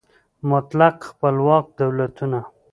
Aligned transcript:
مطلق 0.49 0.97
خپلواک 1.09 1.65
دولتونه 1.79 2.41